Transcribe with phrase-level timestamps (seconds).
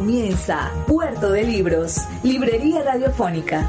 [0.00, 3.68] Comienza Puerto de Libros, Librería Radiofónica.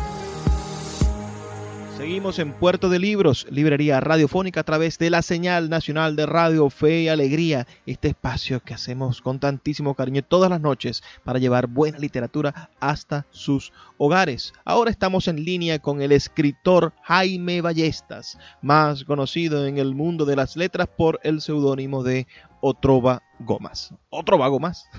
[1.97, 6.69] Seguimos en Puerto de Libros, librería radiofónica a través de la señal nacional de Radio
[6.69, 11.67] Fe y Alegría, este espacio que hacemos con tantísimo cariño todas las noches para llevar
[11.67, 14.53] buena literatura hasta sus hogares.
[14.63, 20.37] Ahora estamos en línea con el escritor Jaime Ballestas, más conocido en el mundo de
[20.37, 22.25] las letras por el seudónimo de
[22.61, 23.93] Otrova Gomas.
[24.09, 24.89] Otrova Gomas,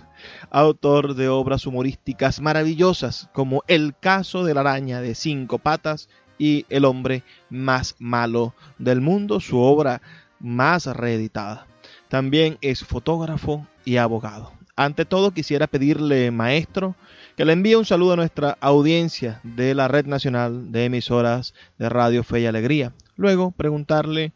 [0.50, 6.08] autor de obras humorísticas maravillosas como El caso de la araña de cinco patas
[6.38, 10.02] y El hombre más malo del mundo, su obra
[10.40, 11.66] más reeditada.
[12.08, 14.52] También es fotógrafo y abogado.
[14.76, 16.96] Ante todo quisiera pedirle, maestro,
[17.36, 21.88] que le envíe un saludo a nuestra audiencia de la Red Nacional de Emisoras de
[21.88, 22.92] Radio Fe y Alegría.
[23.16, 24.32] Luego preguntarle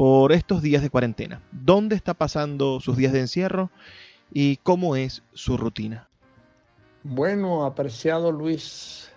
[0.00, 1.42] por estos días de cuarentena.
[1.52, 3.68] ¿Dónde está pasando sus días de encierro
[4.32, 6.08] y cómo es su rutina?
[7.02, 9.12] Bueno, apreciado Luis,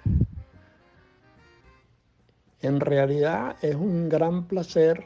[2.59, 5.06] en realidad es un gran placer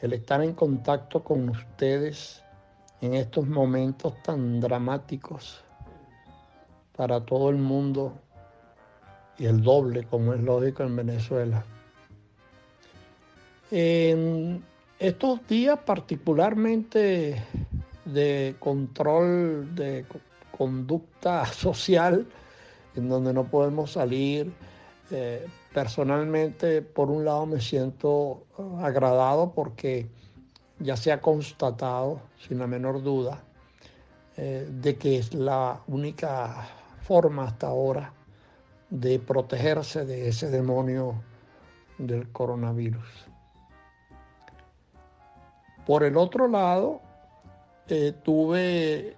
[0.00, 2.42] el estar en contacto con ustedes
[3.00, 5.62] en estos momentos tan dramáticos
[6.96, 8.12] para todo el mundo
[9.38, 11.64] y el doble, como es lógico en Venezuela.
[13.70, 14.68] En
[15.00, 17.42] estos días particularmente
[18.04, 20.04] de control de
[20.56, 22.26] conducta social,
[22.94, 24.52] en donde no podemos salir,
[25.10, 30.06] eh, personalmente por un lado me siento eh, agradado porque
[30.78, 33.42] ya se ha constatado, sin la menor duda,
[34.36, 36.68] eh, de que es la única
[37.02, 38.12] forma hasta ahora
[38.90, 41.14] de protegerse de ese demonio
[41.96, 43.29] del coronavirus.
[45.86, 47.00] Por el otro lado,
[47.88, 49.16] eh, tuve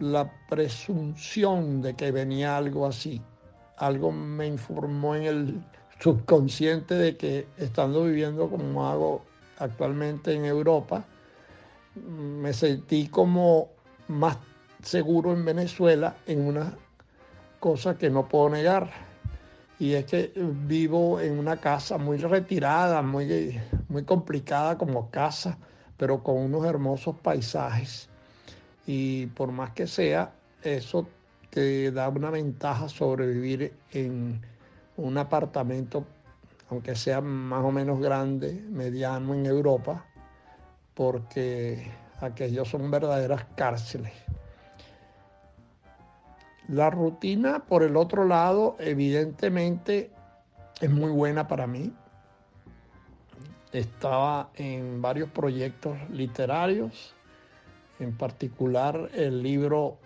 [0.00, 3.20] la presunción de que venía algo así.
[3.76, 5.64] Algo me informó en el
[6.00, 9.22] subconsciente de que estando viviendo como hago
[9.58, 11.04] actualmente en Europa,
[11.94, 13.68] me sentí como
[14.08, 14.38] más
[14.82, 16.76] seguro en Venezuela en una
[17.60, 19.07] cosa que no puedo negar.
[19.78, 20.32] Y es que
[20.66, 25.56] vivo en una casa muy retirada, muy muy complicada como casa,
[25.96, 28.08] pero con unos hermosos paisajes.
[28.86, 31.06] Y por más que sea, eso
[31.50, 34.40] te da una ventaja sobre vivir en
[34.96, 36.04] un apartamento,
[36.70, 40.04] aunque sea más o menos grande, mediano en Europa,
[40.94, 41.90] porque
[42.20, 44.12] aquellos son verdaderas cárceles.
[46.68, 50.10] La rutina, por el otro lado, evidentemente
[50.80, 51.92] es muy buena para mí
[53.72, 57.14] estaba en varios proyectos literarios,
[57.98, 59.98] en particular el libro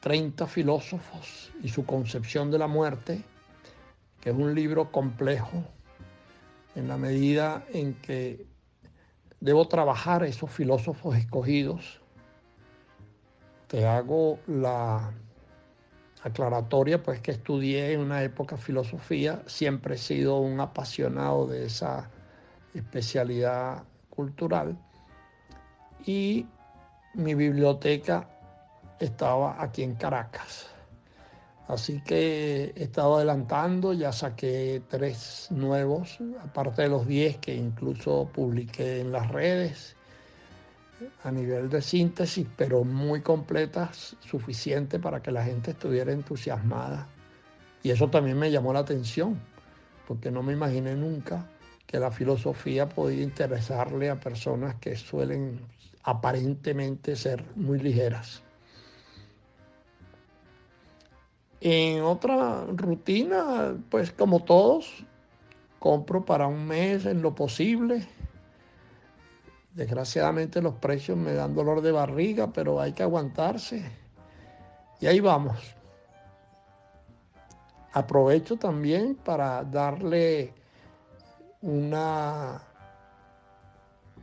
[0.00, 3.22] 30 filósofos y su concepción de la muerte,
[4.20, 5.64] que es un libro complejo
[6.74, 8.46] en la medida en que
[9.40, 12.00] debo trabajar esos filósofos escogidos.
[13.68, 15.12] Te hago la
[16.24, 22.10] aclaratoria, pues que estudié en una época filosofía, siempre he sido un apasionado de esa
[22.74, 24.76] especialidad cultural.
[26.06, 26.46] Y
[27.12, 28.28] mi biblioteca
[28.98, 30.70] estaba aquí en Caracas.
[31.68, 38.28] Así que he estado adelantando, ya saqué tres nuevos, aparte de los diez que incluso
[38.32, 39.96] publiqué en las redes
[41.22, 47.08] a nivel de síntesis, pero muy completas, suficiente para que la gente estuviera entusiasmada.
[47.82, 49.38] Y eso también me llamó la atención,
[50.06, 51.48] porque no me imaginé nunca
[51.86, 55.60] que la filosofía podía interesarle a personas que suelen
[56.02, 58.42] aparentemente ser muy ligeras.
[61.60, 65.04] En otra rutina, pues como todos,
[65.78, 68.06] compro para un mes en lo posible.
[69.74, 73.84] Desgraciadamente los precios me dan dolor de barriga, pero hay que aguantarse.
[75.00, 75.58] Y ahí vamos.
[77.92, 80.52] Aprovecho también para darle
[81.60, 82.62] una,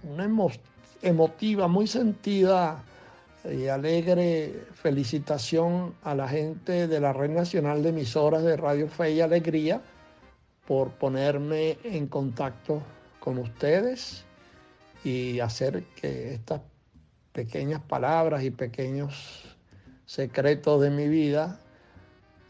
[0.04, 0.30] una
[1.02, 2.82] emotiva, muy sentida
[3.44, 9.12] y alegre felicitación a la gente de la Red Nacional de Emisoras de Radio Fe
[9.12, 9.82] y Alegría
[10.66, 12.82] por ponerme en contacto
[13.20, 14.26] con ustedes
[15.04, 16.62] y hacer que estas
[17.32, 19.56] pequeñas palabras y pequeños
[20.06, 21.60] secretos de mi vida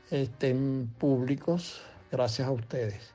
[0.09, 1.81] estén públicos
[2.12, 3.13] gracias a ustedes.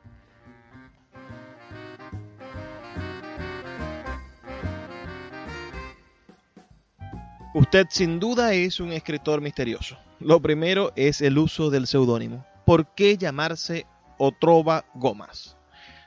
[7.54, 9.96] Usted sin duda es un escritor misterioso.
[10.20, 12.44] Lo primero es el uso del seudónimo.
[12.66, 13.86] ¿Por qué llamarse
[14.18, 15.56] Otrova Gomas?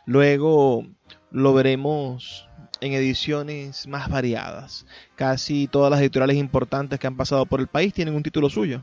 [0.06, 0.86] Luego
[1.32, 2.49] lo veremos
[2.82, 4.86] en ediciones más variadas.
[5.16, 8.82] Casi todas las editoriales importantes que han pasado por el país tienen un título suyo.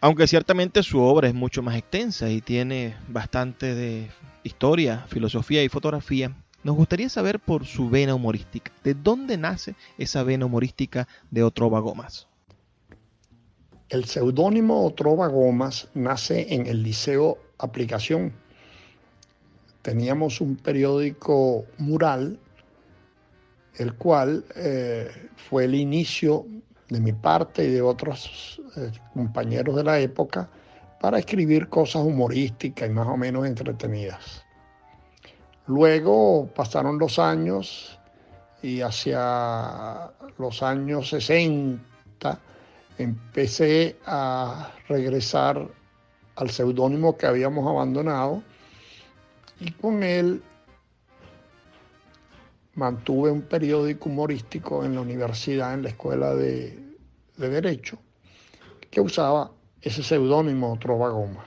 [0.00, 4.10] Aunque ciertamente su obra es mucho más extensa y tiene bastante de
[4.42, 8.72] historia, filosofía y fotografía, nos gustaría saber por su vena humorística.
[8.82, 12.26] ¿De dónde nace esa vena humorística de Otrova Gomas?
[13.88, 18.32] El seudónimo Otrova Gomas nace en el Liceo Aplicación.
[19.82, 22.38] Teníamos un periódico mural,
[23.76, 26.46] el cual eh, fue el inicio
[26.88, 30.48] de mi parte y de otros eh, compañeros de la época
[31.00, 34.44] para escribir cosas humorísticas y más o menos entretenidas.
[35.66, 37.98] Luego pasaron los años
[38.62, 42.38] y hacia los años 60
[42.98, 45.66] empecé a regresar
[46.36, 48.42] al seudónimo que habíamos abandonado
[49.60, 50.42] y con él
[52.74, 56.80] mantuve un periódico humorístico en la universidad, en la escuela de,
[57.36, 57.98] Derecho,
[58.90, 61.44] que usaba ese seudónimo Trova Goma.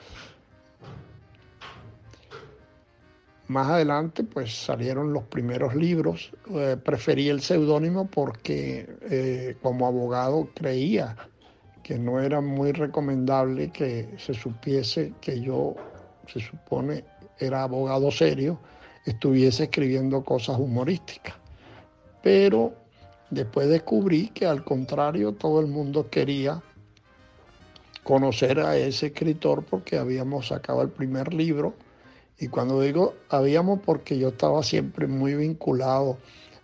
[3.47, 6.31] Más adelante, pues salieron los primeros libros.
[6.49, 11.15] Eh, preferí el seudónimo porque eh, como abogado creía
[11.83, 15.75] que no era muy recomendable que se supiese que yo,
[16.27, 17.05] se supone,
[17.37, 18.59] era abogado serio,
[19.05, 21.35] estuviese escribiendo cosas humorísticas.
[22.21, 22.73] Pero
[23.29, 26.61] después descubrí que al contrario todo el mundo quería
[28.03, 31.73] conocer a ese escritor porque habíamos sacado el primer libro
[32.39, 36.17] y cuando digo habíamos, porque yo estaba siempre muy vinculado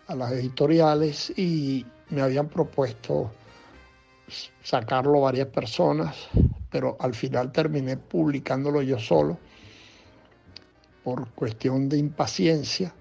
[0.07, 3.31] a las editoriales y me habían propuesto
[4.63, 6.27] sacarlo varias personas,
[6.69, 9.37] pero al final terminé publicándolo yo solo
[11.03, 12.93] por cuestión de impaciencia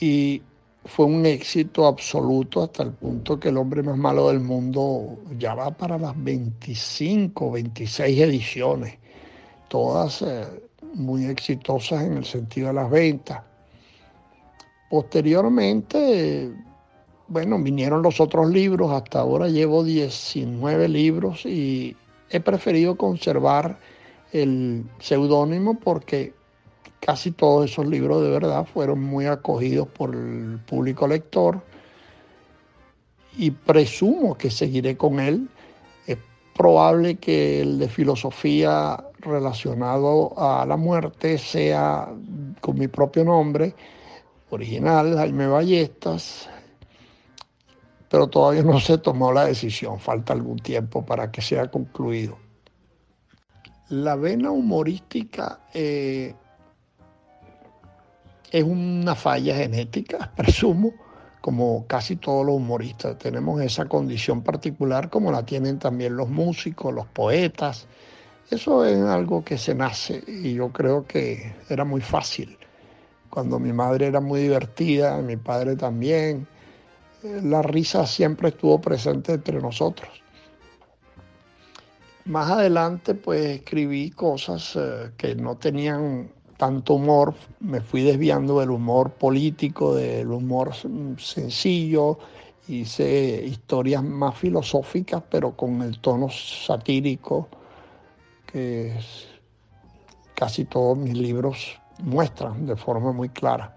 [0.00, 0.42] y
[0.84, 5.54] fue un éxito absoluto hasta el punto que el hombre más malo del mundo ya
[5.54, 8.98] va para las 25, 26 ediciones,
[9.68, 10.46] todas eh,
[10.94, 13.42] muy exitosas en el sentido de las ventas.
[14.88, 16.50] Posteriormente,
[17.28, 21.94] bueno, vinieron los otros libros, hasta ahora llevo 19 libros y
[22.30, 23.78] he preferido conservar
[24.32, 26.32] el seudónimo porque
[27.00, 31.60] casi todos esos libros de verdad fueron muy acogidos por el público lector
[33.36, 35.48] y presumo que seguiré con él
[36.60, 42.06] probable que el de filosofía relacionado a la muerte sea
[42.60, 43.74] con mi propio nombre,
[44.50, 46.50] original, Jaime Ballestas,
[48.10, 52.36] pero todavía no se tomó la decisión, falta algún tiempo para que sea concluido.
[53.88, 56.34] La vena humorística eh,
[58.50, 60.92] es una falla genética, presumo,
[61.40, 66.92] como casi todos los humoristas, tenemos esa condición particular como la tienen también los músicos,
[66.92, 67.86] los poetas.
[68.50, 72.58] Eso es algo que se nace y yo creo que era muy fácil.
[73.30, 76.46] Cuando mi madre era muy divertida, mi padre también,
[77.22, 80.10] eh, la risa siempre estuvo presente entre nosotros.
[82.24, 86.30] Más adelante pues escribí cosas eh, que no tenían
[86.60, 90.74] tanto humor, me fui desviando del humor político, del humor
[91.16, 92.18] sencillo,
[92.68, 97.48] hice historias más filosóficas, pero con el tono satírico
[98.44, 98.94] que
[100.34, 103.74] casi todos mis libros muestran de forma muy clara.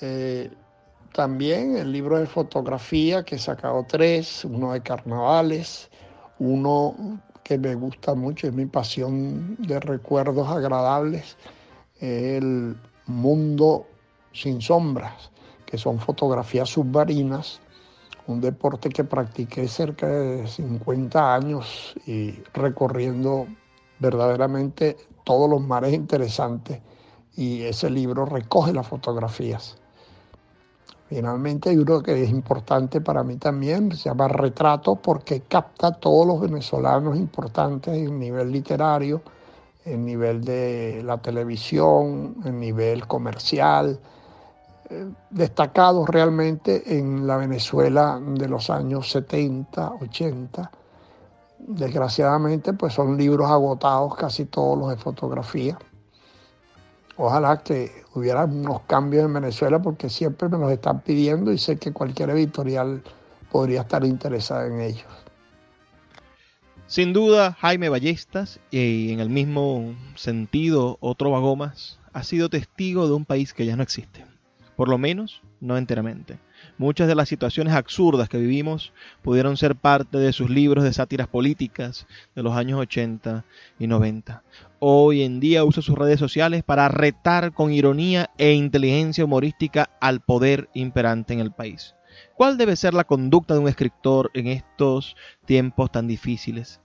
[0.00, 0.50] Eh,
[1.12, 5.90] también el libro de fotografía, que he sacado tres, uno de carnavales,
[6.38, 11.36] uno que me gusta mucho, es mi pasión de recuerdos agradables,
[12.00, 13.86] el mundo
[14.32, 15.30] sin sombras,
[15.66, 17.60] que son fotografías submarinas,
[18.26, 23.46] un deporte que practiqué cerca de 50 años y recorriendo
[23.98, 26.80] verdaderamente todos los mares interesantes
[27.34, 29.81] y ese libro recoge las fotografías.
[31.14, 36.26] Finalmente hay uno que es importante para mí también, se llama Retrato porque capta todos
[36.26, 39.20] los venezolanos importantes en nivel literario,
[39.84, 44.00] en nivel de la televisión, en nivel comercial,
[44.88, 50.70] eh, destacados realmente en la Venezuela de los años 70, 80.
[51.58, 55.78] Desgraciadamente pues son libros agotados casi todos los de fotografía.
[57.18, 61.78] Ojalá que hubiera unos cambios en Venezuela porque siempre me los están pidiendo y sé
[61.78, 63.02] que cualquier editorial
[63.50, 65.06] podría estar interesada en ellos.
[66.86, 73.14] Sin duda, Jaime Ballestas, y en el mismo sentido, otro Bagomas, ha sido testigo de
[73.14, 74.26] un país que ya no existe.
[74.76, 76.38] Por lo menos, no enteramente.
[76.78, 78.92] Muchas de las situaciones absurdas que vivimos
[79.22, 83.44] pudieron ser parte de sus libros de sátiras políticas de los años 80
[83.78, 84.42] y 90.
[84.78, 90.20] Hoy en día usa sus redes sociales para retar con ironía e inteligencia humorística al
[90.20, 91.94] poder imperante en el país.
[92.34, 96.80] ¿Cuál debe ser la conducta de un escritor en estos tiempos tan difíciles?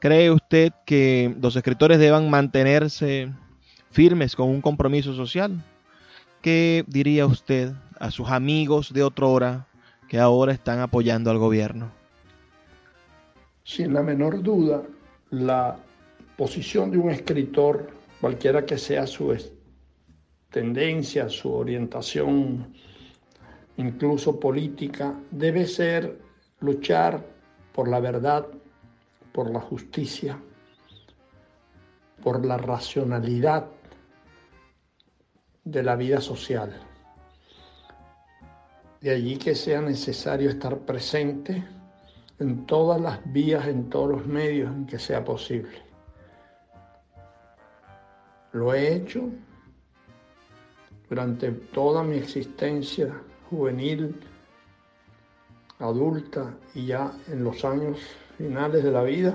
[0.00, 3.32] ¿Cree usted que los escritores deban mantenerse
[3.90, 5.62] firmes con un compromiso social?
[6.46, 9.66] ¿Qué diría usted a sus amigos de otrora
[10.08, 11.90] que ahora están apoyando al gobierno?
[13.64, 14.84] Sin la menor duda,
[15.30, 15.76] la
[16.36, 19.36] posición de un escritor, cualquiera que sea su
[20.48, 22.72] tendencia, su orientación,
[23.76, 26.16] incluso política, debe ser
[26.60, 27.26] luchar
[27.72, 28.46] por la verdad,
[29.32, 30.40] por la justicia,
[32.22, 33.66] por la racionalidad
[35.66, 36.80] de la vida social.
[39.00, 41.64] De allí que sea necesario estar presente
[42.38, 45.82] en todas las vías, en todos los medios en que sea posible.
[48.52, 49.28] Lo he hecho
[51.08, 53.12] durante toda mi existencia
[53.50, 54.20] juvenil,
[55.80, 57.98] adulta y ya en los años
[58.38, 59.34] finales de la vida.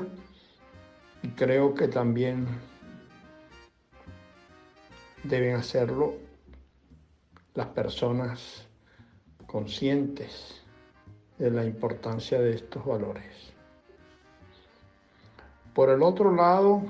[1.24, 2.48] Y creo que también
[5.24, 6.16] deben hacerlo
[7.54, 8.68] las personas
[9.46, 10.62] conscientes
[11.38, 13.52] de la importancia de estos valores.
[15.74, 16.84] Por el otro lado,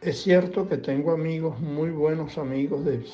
[0.00, 3.04] es cierto que tengo amigos, muy buenos amigos de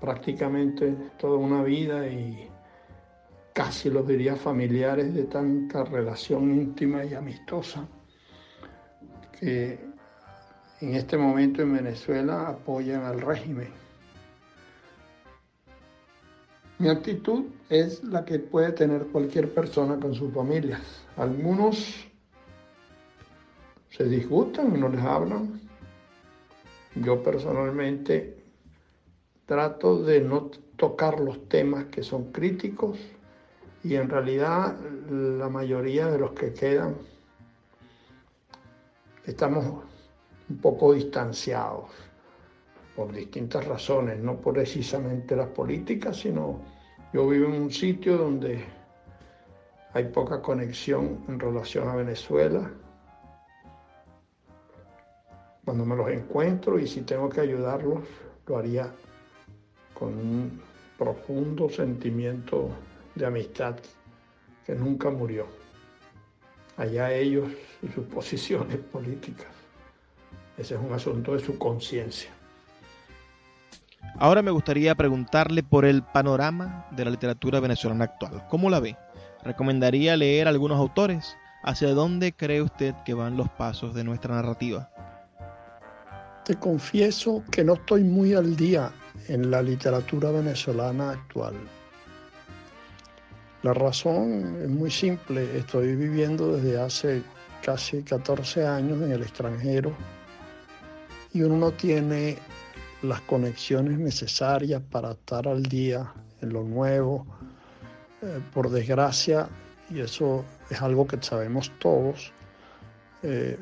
[0.00, 2.48] prácticamente toda una vida y
[3.52, 7.86] casi los diría familiares de tanta relación íntima y amistosa
[9.38, 9.87] que
[10.80, 13.68] en este momento en Venezuela apoyan al régimen.
[16.78, 20.80] Mi actitud es la que puede tener cualquier persona con sus familias.
[21.16, 22.06] Algunos
[23.90, 25.60] se disgustan y no les hablan.
[26.94, 28.36] Yo personalmente
[29.46, 32.98] trato de no tocar los temas que son críticos
[33.82, 34.78] y en realidad
[35.10, 36.94] la mayoría de los que quedan
[39.26, 39.87] estamos
[40.50, 41.90] un poco distanciados
[42.96, 46.60] por distintas razones, no precisamente las políticas, sino
[47.12, 48.64] yo vivo en un sitio donde
[49.92, 52.70] hay poca conexión en relación a Venezuela.
[55.64, 58.00] Cuando me los encuentro y si tengo que ayudarlos,
[58.46, 58.92] lo haría
[59.94, 60.62] con un
[60.96, 62.70] profundo sentimiento
[63.14, 63.76] de amistad
[64.66, 65.46] que nunca murió.
[66.76, 67.48] Allá ellos
[67.82, 69.57] y sus posiciones políticas.
[70.58, 72.30] Ese es un asunto de su conciencia.
[74.18, 78.44] Ahora me gustaría preguntarle por el panorama de la literatura venezolana actual.
[78.48, 78.96] ¿Cómo la ve?
[79.44, 81.36] ¿Recomendaría leer algunos autores?
[81.62, 84.90] ¿Hacia dónde cree usted que van los pasos de nuestra narrativa?
[86.44, 88.90] Te confieso que no estoy muy al día
[89.28, 91.54] en la literatura venezolana actual.
[93.62, 95.56] La razón es muy simple.
[95.56, 97.22] Estoy viviendo desde hace
[97.62, 99.94] casi 14 años en el extranjero
[101.32, 102.38] y uno no tiene
[103.02, 107.26] las conexiones necesarias para estar al día en lo nuevo.
[108.20, 109.48] Eh, por desgracia,
[109.90, 112.32] y eso es algo que sabemos todos,
[113.22, 113.56] eh,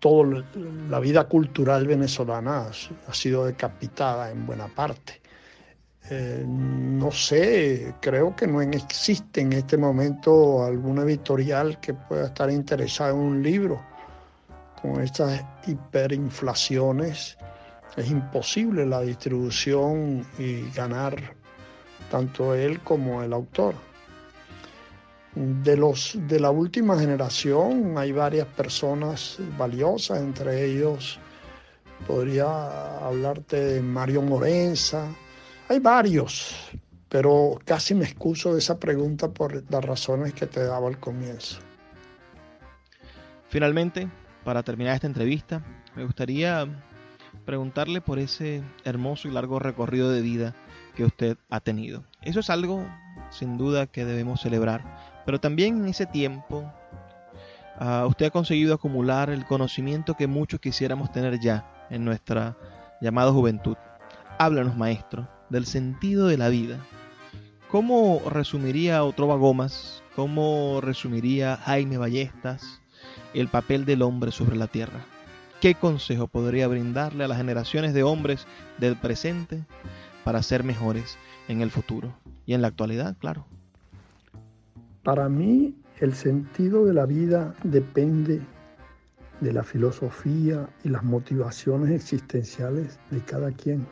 [0.00, 0.44] toda
[0.90, 2.66] la vida cultural venezolana
[3.06, 5.20] ha, sido decapitada en buena parte.
[6.10, 12.50] Eh, no sé, creo que no existe en este momento alguna editorial que pueda estar
[12.50, 13.91] interesada en un libro
[14.82, 17.38] con estas hiperinflaciones
[17.96, 21.34] es imposible la distribución y ganar
[22.10, 23.74] tanto él como el autor.
[25.34, 31.18] De, los, de la última generación hay varias personas valiosas, entre ellos
[32.06, 35.06] podría hablarte de Mario Morenza.
[35.68, 36.54] Hay varios,
[37.08, 41.60] pero casi me excuso de esa pregunta por las razones que te daba al comienzo.
[43.48, 44.08] Finalmente,
[44.44, 45.62] para terminar esta entrevista,
[45.94, 46.66] me gustaría
[47.44, 50.54] preguntarle por ese hermoso y largo recorrido de vida
[50.94, 52.04] que usted ha tenido.
[52.22, 52.86] Eso es algo
[53.30, 56.70] sin duda que debemos celebrar, pero también en ese tiempo
[57.80, 62.56] uh, usted ha conseguido acumular el conocimiento que muchos quisiéramos tener ya en nuestra
[63.00, 63.76] llamada juventud.
[64.38, 66.78] Háblanos, maestro, del sentido de la vida.
[67.70, 70.02] ¿Cómo resumiría Otrova Gómez?
[70.14, 72.81] ¿Cómo resumiría Jaime Ballestas
[73.40, 75.04] el papel del hombre sobre la tierra?
[75.60, 78.46] ¿Qué consejo podría brindarle a las generaciones de hombres
[78.78, 79.64] del presente
[80.24, 81.16] para ser mejores
[81.48, 82.12] en el futuro
[82.46, 83.46] y en la actualidad, claro?
[85.02, 88.40] Para mí, el sentido de la vida depende
[89.40, 93.86] de la filosofía y las motivaciones existenciales de cada quien.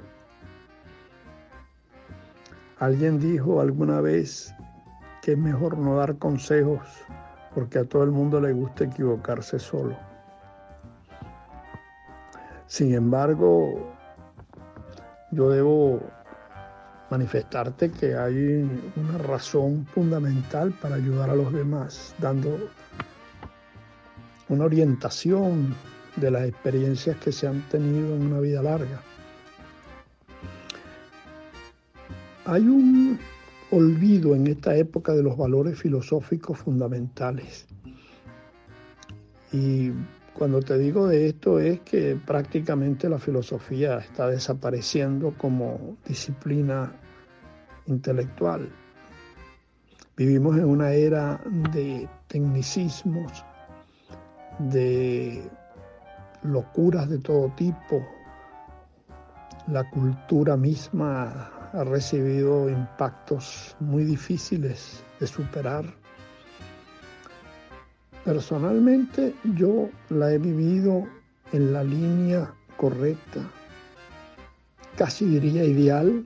[2.78, 4.54] Alguien dijo alguna vez
[5.22, 6.80] que es mejor no dar consejos
[7.54, 9.96] porque a todo el mundo le gusta equivocarse solo.
[12.66, 13.92] Sin embargo,
[15.32, 16.00] yo debo
[17.10, 22.56] manifestarte que hay una razón fundamental para ayudar a los demás, dando
[24.48, 25.74] una orientación
[26.16, 29.00] de las experiencias que se han tenido en una vida larga.
[32.46, 33.18] Hay un
[33.70, 37.66] olvido en esta época de los valores filosóficos fundamentales.
[39.52, 39.92] Y
[40.34, 46.92] cuando te digo de esto es que prácticamente la filosofía está desapareciendo como disciplina
[47.86, 48.68] intelectual.
[50.16, 51.40] Vivimos en una era
[51.72, 53.44] de tecnicismos,
[54.58, 55.42] de
[56.42, 58.04] locuras de todo tipo.
[59.68, 65.84] La cultura misma ha recibido impactos muy difíciles de superar.
[68.24, 71.06] Personalmente yo la he vivido
[71.52, 73.40] en la línea correcta,
[74.96, 76.24] casi diría ideal,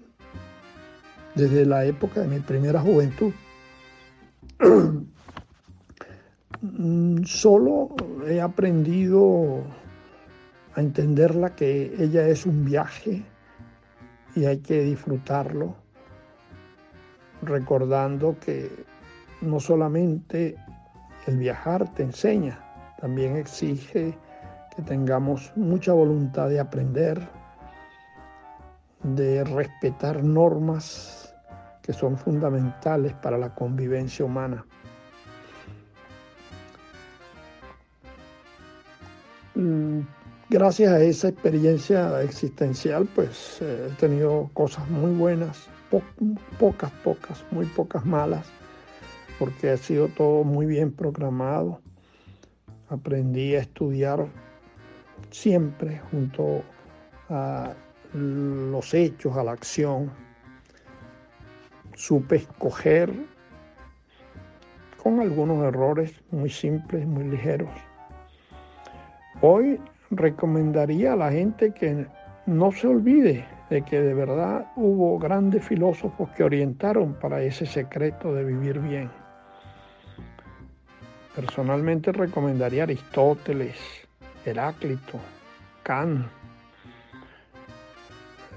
[1.34, 3.32] desde la época de mi primera juventud.
[7.24, 7.94] Solo
[8.26, 9.62] he aprendido
[10.74, 13.22] a entenderla que ella es un viaje
[14.34, 15.74] y hay que disfrutarlo,
[17.42, 18.70] recordando que
[19.40, 20.56] no solamente
[21.26, 22.60] el viajar te enseña,
[23.00, 24.16] también exige
[24.74, 27.20] que tengamos mucha voluntad de aprender,
[29.02, 31.34] de respetar normas
[31.82, 34.64] que son fundamentales para la convivencia humana.
[40.50, 45.68] Gracias a esa experiencia existencial, pues eh, he tenido cosas muy buenas,
[46.58, 48.46] pocas, pocas, muy pocas malas,
[49.38, 51.80] porque ha sido todo muy bien programado.
[52.90, 54.26] Aprendí a estudiar
[55.30, 56.62] siempre junto
[57.30, 57.72] a
[58.12, 60.10] los hechos, a la acción.
[61.94, 63.10] Supe escoger
[65.02, 67.70] con algunos errores muy simples, muy ligeros
[69.40, 69.78] Hoy
[70.16, 72.06] recomendaría a la gente que
[72.46, 78.34] no se olvide de que de verdad hubo grandes filósofos que orientaron para ese secreto
[78.34, 79.10] de vivir bien.
[81.34, 83.76] Personalmente recomendaría Aristóteles,
[84.44, 85.18] Heráclito,
[85.82, 86.26] Kant,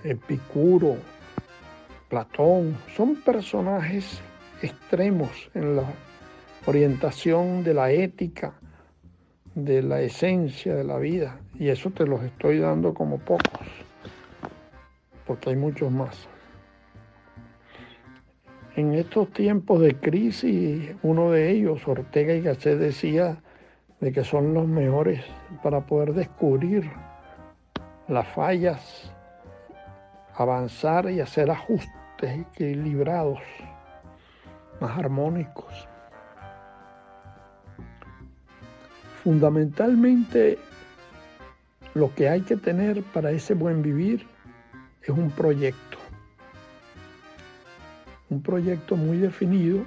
[0.03, 0.97] Epicuro,
[2.07, 2.77] Platón.
[2.95, 4.21] Son personajes
[4.61, 5.85] extremos en la
[6.65, 8.53] orientación de la ética,
[9.55, 11.39] de la esencia de la vida.
[11.59, 13.67] Y eso te los estoy dando como pocos,
[15.25, 16.27] porque hay muchos más.
[18.75, 23.41] En estos tiempos de crisis, uno de ellos, Ortega y Gasset, decía
[23.99, 25.23] de que son los mejores
[25.63, 26.91] para poder descubrir
[28.07, 29.11] las fallas,
[30.35, 31.89] avanzar y hacer ajustes
[32.21, 33.39] equilibrados,
[34.79, 35.87] más armónicos.
[39.23, 40.59] Fundamentalmente,
[41.97, 44.27] lo que hay que tener para ese buen vivir
[45.01, 45.97] es un proyecto.
[48.29, 49.83] Un proyecto muy definido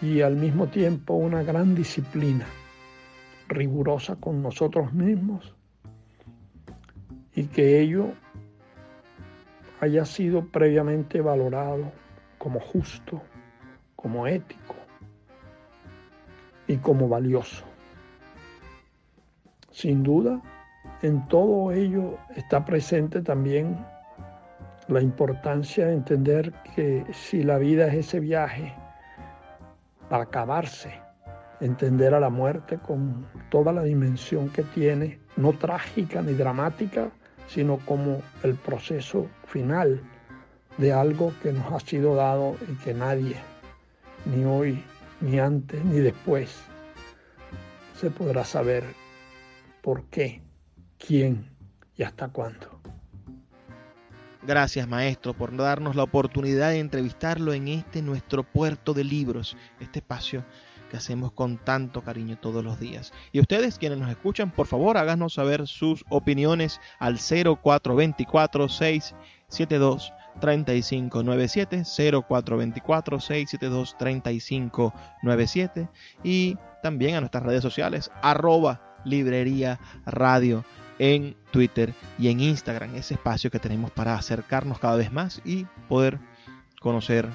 [0.00, 2.46] y al mismo tiempo una gran disciplina,
[3.48, 5.54] rigurosa con nosotros mismos
[7.34, 8.12] y que ello
[9.80, 11.92] haya sido previamente valorado
[12.38, 13.20] como justo,
[13.94, 14.76] como ético
[16.66, 17.62] y como valioso.
[19.70, 20.40] Sin duda,
[21.02, 23.76] en todo ello está presente también
[24.88, 28.72] la importancia de entender que si la vida es ese viaje
[30.08, 30.92] para acabarse,
[31.60, 37.08] entender a la muerte con toda la dimensión que tiene, no trágica ni dramática,
[37.48, 40.00] sino como el proceso final
[40.78, 43.36] de algo que nos ha sido dado y que nadie,
[44.24, 44.82] ni hoy,
[45.20, 46.54] ni antes, ni después,
[47.94, 48.84] se podrá saber
[49.82, 50.42] por qué,
[50.98, 51.50] quién
[51.96, 52.80] y hasta cuándo.
[54.46, 59.98] Gracias maestro por darnos la oportunidad de entrevistarlo en este nuestro puerto de libros, este
[59.98, 60.44] espacio
[60.88, 63.12] que hacemos con tanto cariño todos los días.
[63.32, 71.82] Y ustedes quienes nos escuchan, por favor háganos saber sus opiniones al 0424 672 3597
[72.28, 75.88] 0424 672 3597
[76.22, 80.64] y también a nuestras redes sociales arroba librería radio
[80.98, 85.66] en Twitter y en Instagram, ese espacio que tenemos para acercarnos cada vez más y
[85.88, 86.18] poder
[86.80, 87.28] conocer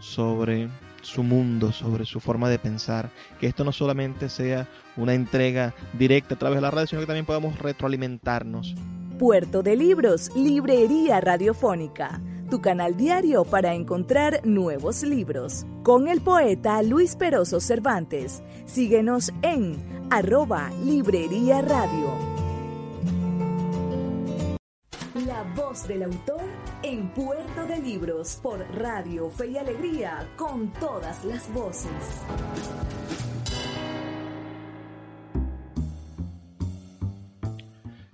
[0.00, 0.68] sobre
[1.02, 6.34] su mundo, sobre su forma de pensar, que esto no solamente sea una entrega directa
[6.34, 8.74] a través de la radio, sino que también podamos retroalimentarnos.
[9.18, 15.66] Puerto de Libros, Librería Radiofónica, tu canal diario para encontrar nuevos libros.
[15.82, 18.42] Con el poeta Luis Peroso Cervantes.
[18.66, 19.76] Síguenos en
[20.10, 22.37] arroba Librería Radio.
[25.26, 26.42] La voz del autor
[26.82, 31.90] en Puerto de Libros por Radio Fe y Alegría con todas las voces.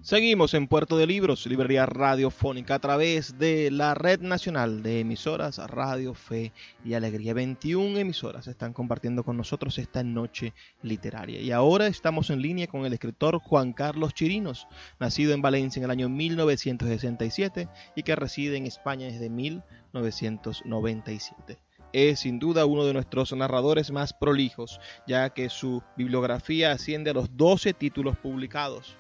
[0.05, 5.57] Seguimos en Puerto de Libros, librería radiofónica a través de la Red Nacional de Emisoras
[5.57, 6.53] Radio Fe
[6.85, 7.33] y Alegría.
[7.33, 11.40] 21 emisoras están compartiendo con nosotros esta noche literaria.
[11.40, 14.67] Y ahora estamos en línea con el escritor Juan Carlos Chirinos,
[15.01, 21.59] nacido en Valencia en el año 1967 y que reside en España desde 1997
[21.95, 27.14] es sin duda uno de nuestros narradores más prolijos, ya que su bibliografía asciende a
[27.14, 28.99] los 12 títulos publicados.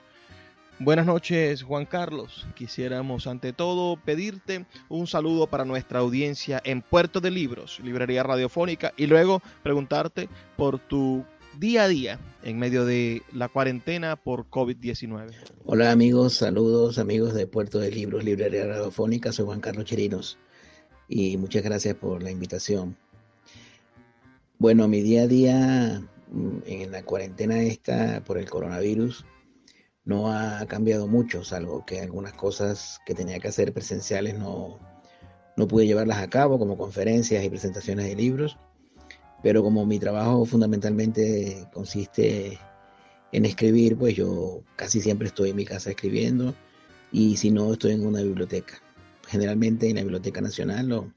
[0.80, 2.48] Buenas noches, Juan Carlos.
[2.56, 8.92] Quisiéramos ante todo pedirte un saludo para nuestra audiencia en Puerto de Libros, Librería Radiofónica,
[8.96, 11.24] y luego preguntarte por tu
[11.60, 15.30] día a día en medio de la cuarentena por COVID-19.
[15.64, 20.38] Hola amigos, saludos amigos de Puerto de Libros, Librería Radiofónica, soy Juan Carlos Chirinos
[21.08, 22.96] y muchas gracias por la invitación.
[24.58, 29.24] Bueno, mi día a día mm, en la cuarentena esta por el coronavirus
[30.04, 34.78] no ha cambiado mucho, salvo que algunas cosas que tenía que hacer presenciales no,
[35.56, 38.58] no pude llevarlas a cabo, como conferencias y presentaciones de libros,
[39.42, 42.58] pero como mi trabajo fundamentalmente consiste
[43.32, 46.54] en escribir, pues yo casi siempre estoy en mi casa escribiendo
[47.10, 48.80] y si no estoy en una biblioteca,
[49.26, 51.12] generalmente en la Biblioteca Nacional o,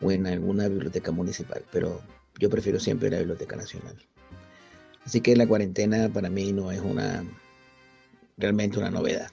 [0.00, 2.02] o en alguna biblioteca municipal, pero
[2.38, 3.96] yo prefiero siempre la Biblioteca Nacional.
[5.04, 7.24] Así que la cuarentena para mí no es una
[8.38, 9.30] realmente una novedad.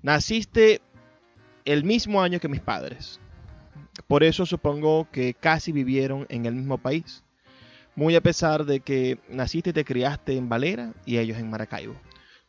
[0.00, 0.80] Naciste
[1.64, 3.20] el mismo año que mis padres.
[4.06, 7.24] Por eso supongo que casi vivieron en el mismo país.
[7.96, 11.96] Muy a pesar de que naciste y te criaste en Valera y ellos en Maracaibo.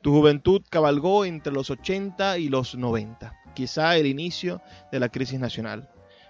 [0.02, 5.40] Tu juventud cabalgó entre los 80 y los 90, quizá el inicio de la crisis
[5.40, 5.90] nacional.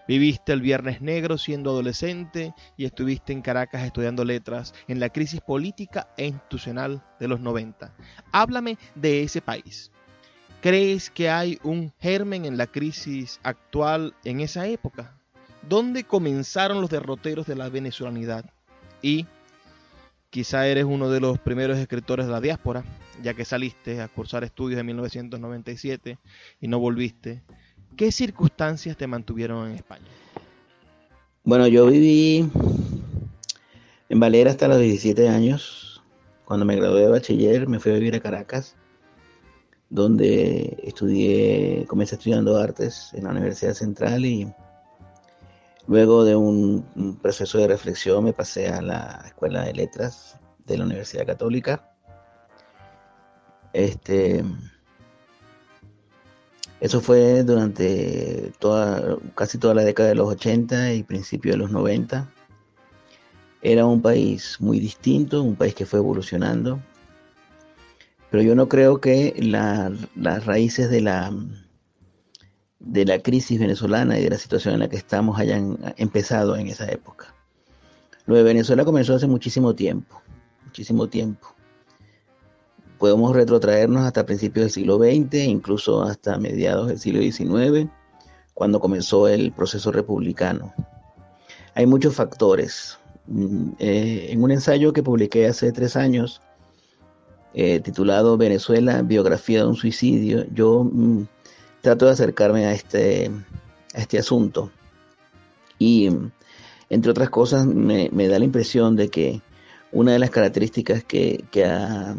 [0.09, 5.39] Viviste el Viernes Negro siendo adolescente y estuviste en Caracas estudiando letras en la crisis
[5.39, 7.93] política e institucional de los 90.
[8.31, 9.91] Háblame de ese país.
[10.61, 15.15] ¿Crees que hay un germen en la crisis actual en esa época?
[15.61, 18.45] ¿Dónde comenzaron los derroteros de la venezolanidad?
[19.03, 19.27] Y
[20.31, 22.83] quizá eres uno de los primeros escritores de la diáspora,
[23.21, 26.17] ya que saliste a cursar estudios en 1997
[26.59, 27.43] y no volviste
[27.95, 30.05] ¿Qué circunstancias te mantuvieron en España?
[31.43, 32.49] Bueno, yo viví
[34.09, 36.03] en Valera hasta los 17 años.
[36.45, 38.75] Cuando me gradué de bachiller me fui a vivir a Caracas,
[39.89, 44.51] donde estudié, comencé estudiando artes en la Universidad Central y
[45.87, 50.85] luego de un proceso de reflexión me pasé a la Escuela de Letras de la
[50.85, 51.91] Universidad Católica.
[53.73, 54.43] Este,
[56.81, 61.71] eso fue durante toda, casi toda la década de los 80 y principio de los
[61.71, 62.29] 90.
[63.61, 66.79] Era un país muy distinto, un país que fue evolucionando.
[68.31, 71.33] Pero yo no creo que las raíces de la,
[72.79, 76.67] de la crisis venezolana y de la situación en la que estamos hayan empezado en
[76.67, 77.33] esa época.
[78.25, 80.21] Lo de Venezuela comenzó hace muchísimo tiempo,
[80.63, 81.55] muchísimo tiempo.
[82.99, 87.89] Podemos retrotraernos hasta principios del siglo XX, incluso hasta mediados del siglo XIX,
[88.53, 90.73] cuando comenzó el proceso republicano.
[91.75, 92.99] Hay muchos factores.
[93.27, 96.41] Mm, eh, en un ensayo que publiqué hace tres años,
[97.53, 101.23] eh, titulado Venezuela, biografía de un suicidio, yo mm,
[101.81, 103.31] trato de acercarme a este,
[103.95, 104.71] a este asunto.
[105.77, 106.09] Y
[106.89, 109.41] entre otras cosas, me, da la impresión de que
[109.91, 112.15] una de las características que, ha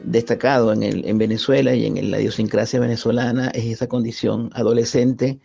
[0.00, 5.40] destacado en, el, en Venezuela y en la idiosincrasia venezolana es esa condición adolescente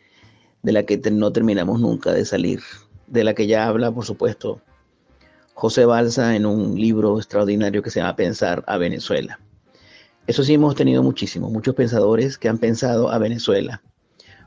[0.64, 2.62] de la que no terminamos nunca de salir,
[3.08, 4.62] de la que ya habla, por supuesto,
[5.54, 9.40] José Balsa en un libro extraordinario que se llama Pensar a Venezuela.
[10.28, 13.82] Eso sí hemos tenido muchísimos, muchos pensadores que han pensado a Venezuela.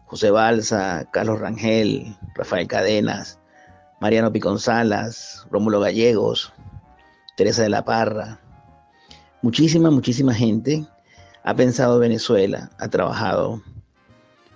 [0.06, 3.40] José Balsa, Carlos Rangel, Rafael Cadenas,
[4.00, 6.52] Mariano Piconzalas, Rómulo Gallegos,
[7.36, 8.40] Teresa de la Parra.
[9.44, 10.87] Muchísima, muchísima gente
[11.42, 13.62] ha pensado Venezuela, ha trabajado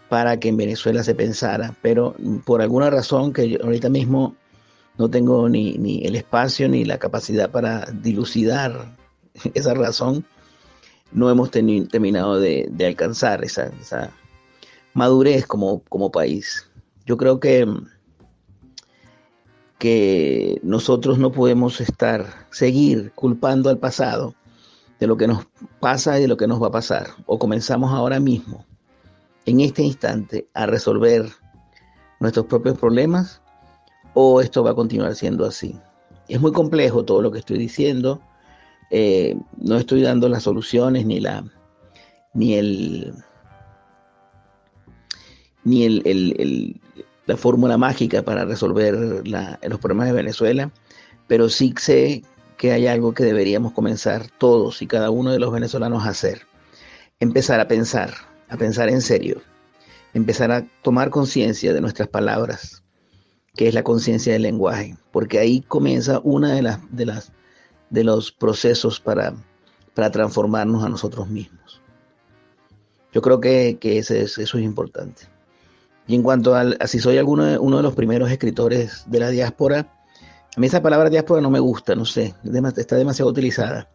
[0.08, 4.34] para que en Venezuela se pensara, pero por alguna razón que ahorita mismo
[4.96, 8.96] no tengo ni, el espacio ni la capacidad para dilucidar
[9.52, 10.24] esa razón,
[11.12, 14.10] no hemos terminado de, alcanzar esa, esa
[14.94, 16.66] madurez como, como país.
[17.04, 17.66] Yo creo que
[19.78, 24.34] que nosotros no podemos estar, seguir culpando al pasado
[25.00, 25.46] de lo que nos
[25.80, 27.08] pasa y de lo que nos va a pasar.
[27.26, 28.64] O comenzamos ahora mismo,
[29.46, 31.30] en este instante, a resolver
[32.20, 33.40] nuestros propios problemas,
[34.14, 35.78] o esto va a continuar siendo así.
[36.28, 38.20] Es muy complejo todo lo que estoy diciendo.
[38.90, 41.44] Eh, no estoy dando las soluciones ni la
[42.34, 43.14] ni el
[45.64, 46.80] ni el,
[47.26, 50.70] la fórmula mágica para resolver los problemas de Venezuela,
[51.26, 52.22] pero sí sé
[52.58, 56.42] que hay algo que deberíamos comenzar todos y cada uno de los venezolanos a hacer.
[57.20, 58.12] Empezar a pensar,
[58.48, 59.40] a pensar en serio,
[60.12, 62.82] empezar a tomar conciencia de nuestras palabras,
[63.54, 67.32] que es la conciencia del lenguaje, porque ahí comienza una de las de las
[67.90, 69.34] de los procesos para,
[69.94, 71.80] para transformarnos a nosotros mismos.
[73.12, 75.22] Yo creo que, eso es importante.
[76.06, 79.97] Y en cuanto a, si soy alguno uno de los primeros escritores de la diáspora,
[80.58, 82.34] a mí esa palabra diáspora no me gusta, no sé,
[82.76, 83.88] está demasiado utilizada.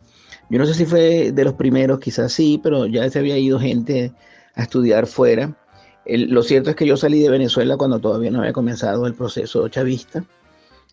[0.50, 3.60] Yo no sé si fue de los primeros, quizás sí, pero ya se había ido
[3.60, 4.14] gente
[4.56, 5.58] a estudiar fuera.
[6.06, 9.68] lo cierto es que yo salí de Venezuela cuando todavía no había comenzado el proceso
[9.68, 10.24] chavista.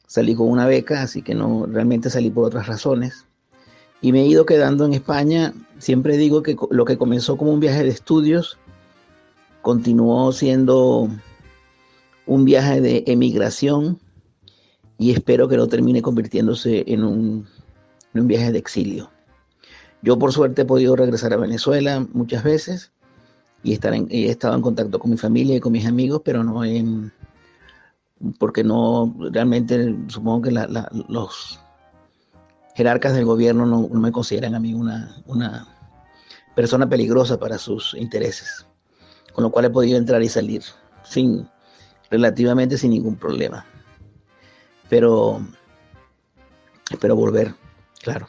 [0.08, 3.26] Salí con una beca, así que no realmente salí por otras razones.
[4.02, 5.54] Y me he ido quedando en España.
[5.78, 8.58] Siempre digo que lo que comenzó como un viaje de estudios
[9.62, 11.08] continuó siendo
[12.26, 14.00] un viaje de emigración
[15.00, 17.46] y espero que no termine convirtiéndose en un,
[18.12, 19.10] viaje de exilio.
[20.02, 22.92] Yo por suerte he podido regresar a Venezuela muchas veces
[23.62, 26.62] y estar he estado en contacto con mi familia y con mis amigos, pero no
[26.64, 27.10] en,
[28.38, 30.50] porque no realmente supongo que
[31.08, 31.58] los
[32.74, 35.66] jerarcas del gobierno no, me consideran a mí una, una
[36.54, 38.66] persona peligrosa para sus intereses
[39.32, 40.62] con lo cual he podido entrar y salir
[41.04, 41.48] sin
[42.10, 43.64] relativamente sin ningún problema.
[44.90, 45.40] Pero
[46.90, 47.54] espero volver,
[48.02, 48.28] claro.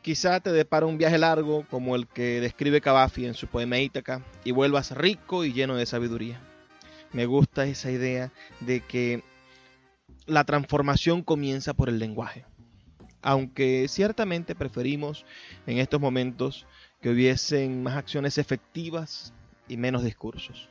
[0.00, 4.22] Quizá te depara un viaje largo como el que describe Cavafi en su poema Ítaca
[4.44, 6.40] y vuelvas rico y lleno de sabiduría.
[7.12, 9.24] Me gusta esa idea de que
[10.26, 12.44] la transformación comienza por el lenguaje.
[13.20, 15.24] Aunque ciertamente preferimos
[15.66, 16.66] en estos momentos
[17.00, 19.34] que hubiesen más acciones efectivas
[19.66, 20.68] y menos discursos.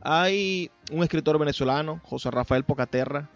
[0.00, 3.30] Hay un escritor venezolano, José Rafael Pocaterra,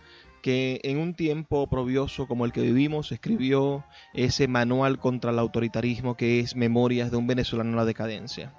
[0.47, 6.17] que en un tiempo probioso como el que vivimos escribió ese manual contra el autoritarismo
[6.17, 8.55] que es Memorias de un venezolano en la decadencia.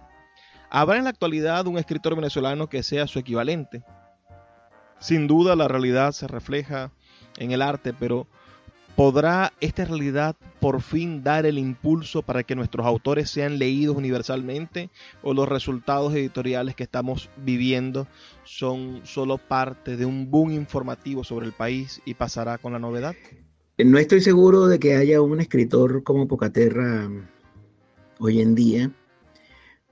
[0.70, 3.86] ¿Habrá en la actualidad un escritor venezolano que sea su equivalente?
[5.00, 6.92] Sin duda la realidad se refleja
[7.38, 8.28] en el arte, pero
[8.98, 14.90] ¿Podrá esta realidad por fin dar el impulso para que nuestros autores sean leídos universalmente
[15.22, 18.08] o los resultados editoriales que estamos viviendo
[18.44, 23.14] son solo parte de un boom informativo sobre el país y pasará con la novedad?
[23.78, 27.08] No estoy seguro de que haya un escritor como Pocaterra
[28.18, 28.90] hoy en día.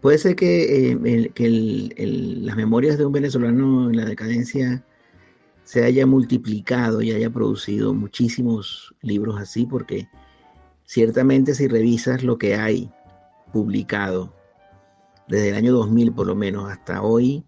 [0.01, 4.83] Puede ser que, eh, las memorias de un venezolano en la decadencia
[5.65, 10.07] se haya multiplicado y haya producido muchísimos libros así, porque
[10.85, 12.89] ciertamente si revisas lo que hay
[13.51, 14.31] publicado
[15.27, 17.43] desde el año 2000 por lo menos hasta hoy,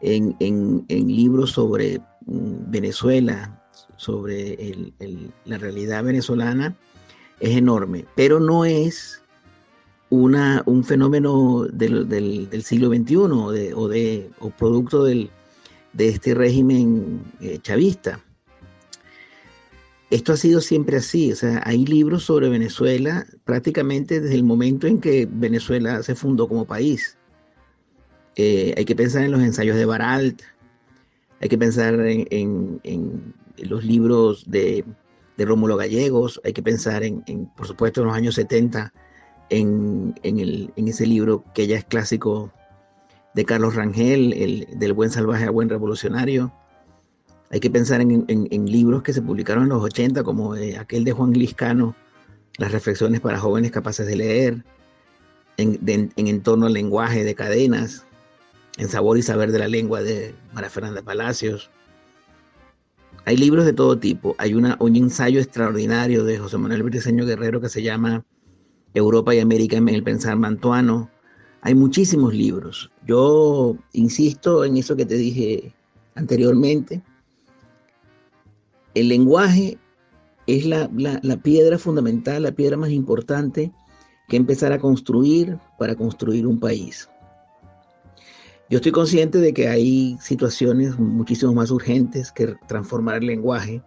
[0.00, 3.62] en, libros sobre mm, Venezuela,
[3.96, 4.92] sobre
[5.44, 6.76] la realidad venezolana,
[7.38, 9.22] es enorme, pero no es
[10.10, 15.30] una, un fenómeno del, del, siglo XXI o, de, o, de, o producto del,
[15.96, 18.20] de este régimen eh, chavista.
[20.10, 24.86] Esto ha sido siempre así, o sea, hay libros sobre Venezuela prácticamente desde el momento
[24.86, 27.18] en que Venezuela se fundó como país.
[28.36, 30.42] Eh, hay que pensar en los ensayos de Baralt,
[31.40, 32.80] hay que pensar en,
[33.58, 34.84] los libros de,
[35.36, 37.22] de, Rómulo Gallegos, hay que pensar en,
[37.56, 38.92] por supuesto, en los años 70,
[39.50, 40.14] en,
[40.76, 42.52] ese libro que ya es clásico
[43.36, 46.50] de Carlos Rangel, el, del buen salvaje a buen revolucionario.
[47.50, 51.12] Hay que pensar en, libros que se publicaron en los 80, como eh, aquel de
[51.12, 51.94] Juan Liscano,
[52.56, 54.64] Las reflexiones para jóvenes capaces de leer,
[55.58, 55.78] en,
[56.16, 58.06] en torno al lenguaje de cadenas,
[58.78, 61.70] en Sabor y Saber de la Lengua de María Fernanda Palacios.
[63.26, 64.34] Hay libros de todo tipo.
[64.38, 68.24] Hay una, un ensayo extraordinario de José Manuel Briceño Guerrero que se llama
[68.94, 71.10] Europa y América en el pensar mantuano.
[71.62, 72.90] Hay muchísimos libros.
[73.06, 75.74] Yo insisto en eso que te dije
[76.14, 77.02] anteriormente.
[78.94, 79.78] El lenguaje
[80.46, 83.72] es la, la piedra fundamental, la piedra más importante
[84.28, 87.08] que empezar a construir para construir un país.
[88.68, 93.80] Yo estoy consciente de que hay situaciones muchísimo más urgentes que transformar el lenguaje.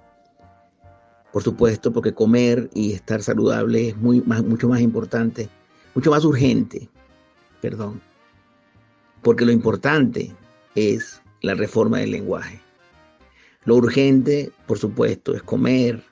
[1.34, 5.50] Por supuesto, porque comer y estar saludable es muy, mucho más importante,
[5.94, 6.90] mucho más urgente,
[7.62, 8.02] perdón.
[9.22, 10.32] Porque lo importante
[10.76, 12.62] es la reforma del lenguaje.
[13.66, 16.04] Lo urgente, por supuesto, es comer,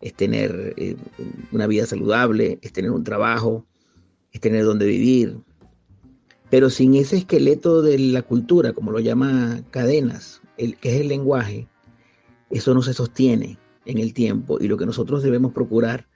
[0.00, 0.96] es tener eh,
[1.52, 3.66] una vida saludable, es tener un trabajo,
[4.32, 5.38] es tener donde vivir,
[6.50, 11.08] pero sin ese esqueleto de la cultura, como lo llama Cadenas, el, que es el
[11.08, 11.68] lenguaje,
[12.50, 14.58] eso no se sostiene en el tiempo.
[14.60, 16.06] Y lo que nosotros debemos procurar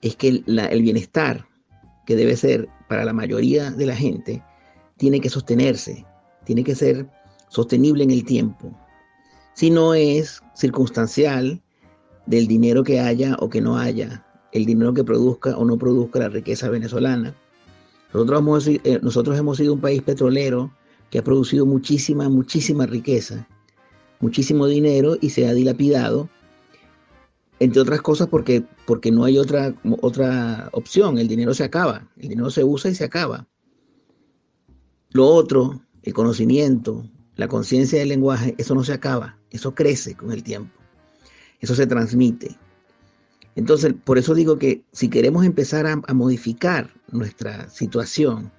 [0.00, 1.46] es que el, bienestar
[2.06, 4.42] que debe ser para la mayoría de la gente
[4.96, 6.06] tiene que sostenerse,
[6.44, 7.08] tiene que ser
[7.48, 8.72] sostenible en el tiempo.
[9.54, 11.60] Si no es circunstancial
[12.26, 16.20] del dinero que haya o que no haya, el dinero que produzca o no produzca
[16.20, 17.34] la riqueza venezolana,
[18.12, 20.72] nosotros hemos, eh, nosotros hemos sido un país petrolero
[21.10, 23.46] que ha producido muchísima, muchísima riqueza,
[24.20, 26.28] muchísimo dinero y se ha dilapidado,
[27.58, 32.28] entre otras cosas porque, porque no hay otra, otra opción, el dinero se acaba, el
[32.28, 33.46] dinero se usa y se acaba.
[35.10, 40.32] Lo otro, el conocimiento, la conciencia del lenguaje, eso no se acaba, eso crece con
[40.32, 40.74] el tiempo,
[41.60, 42.58] eso se transmite.
[43.54, 48.52] Entonces, por eso digo que si queremos empezar a, modificar nuestra situación,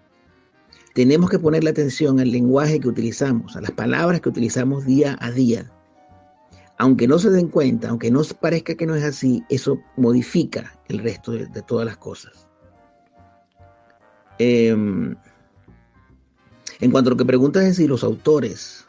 [0.95, 5.29] tenemos que ponerle atención al lenguaje que utilizamos, a las palabras que utilizamos día a
[5.29, 5.71] día.
[6.77, 10.99] Aunque no se den cuenta, aunque no parezca que no es así, eso modifica el
[10.99, 12.47] resto de, todas las cosas.
[14.39, 15.15] Em,
[16.79, 18.85] en cuanto a lo que preguntas es si los autores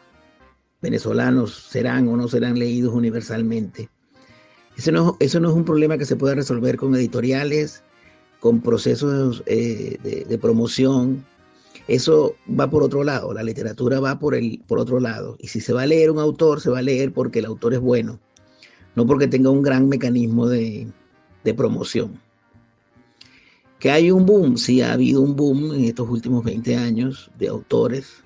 [0.83, 3.89] venezolanos serán o no serán leídos universalmente,
[4.79, 7.83] eso no, es un problema que se pueda resolver con editoriales,
[8.39, 9.99] con procesos eh,
[10.29, 11.27] de, promoción.
[11.89, 15.37] Eso va por otro lado, la literatura va por, el, por otro lado.
[15.41, 17.73] Y si se va a leer un autor, se va a leer porque el autor
[17.73, 18.21] es bueno,
[18.95, 20.87] no porque tenga un gran mecanismo de,
[21.45, 22.21] de promoción.
[23.79, 27.49] Que hay un boom, sí ha habido un boom en estos últimos 20 años de
[27.49, 28.23] autores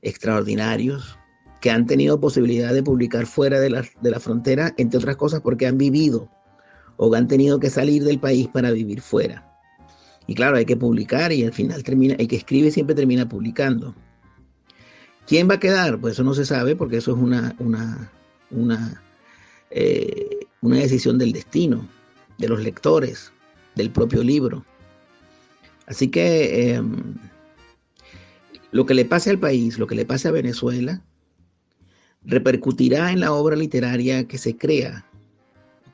[0.00, 1.18] extraordinarios,
[1.60, 3.68] que han tenido posibilidad de publicar fuera de
[4.00, 6.30] de la frontera, entre otras cosas porque han vivido
[6.96, 9.47] o han tenido que salir del país para vivir fuera.
[10.28, 13.94] Y claro, hay que publicar y al final termina, el que escribe siempre termina publicando.
[15.26, 15.98] ¿Quién va a quedar?
[15.98, 18.12] Pues eso no se sabe porque eso es una, una,
[18.50, 19.02] una,
[19.70, 21.88] eh, una decisión del destino,
[22.36, 23.32] de los lectores,
[23.74, 24.66] del propio libro.
[25.86, 27.14] Así que em,
[28.70, 31.02] lo que le pase al país, lo que le pase a Venezuela,
[32.22, 35.06] repercutirá en la obra literaria que se crea,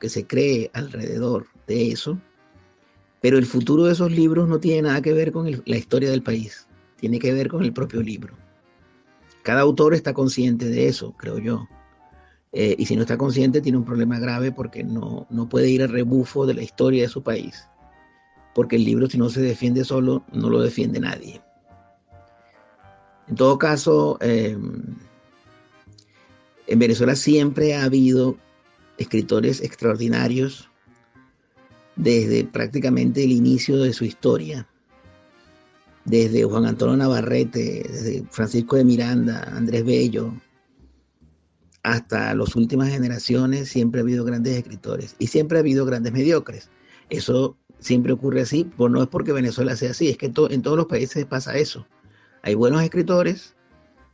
[0.01, 2.19] que se cree alrededor de eso,
[3.25, 6.21] pero el futuro de esos libros no tiene nada que ver con la historia del
[6.21, 8.35] país, tiene que ver con el propio libro.
[9.41, 11.67] Cada autor está consciente de eso, creo yo.
[12.51, 15.81] Eh, y si no está consciente, tiene un problema grave porque no, no puede ir
[15.81, 17.67] a rebufo de la historia de su país.
[18.53, 21.41] Porque el libro, si no se defiende solo, no lo defiende nadie.
[23.27, 24.83] En todo caso, em,
[26.67, 28.37] en Venezuela siempre ha habido
[28.99, 30.69] escritores extraordinarios
[31.95, 34.67] desde prácticamente el inicio de su historia.
[36.05, 40.33] Desde Juan Antonio Navarrete, desde Francisco de Miranda, Andrés Bello,
[41.81, 46.69] hasta las últimas generaciones siempre ha habido grandes escritores y siempre ha habido grandes mediocres.
[47.09, 50.77] Eso siempre ocurre así, pues no es porque Venezuela sea así, es que en todos
[50.77, 51.87] los países pasa eso.
[52.41, 53.55] Hay buenos escritores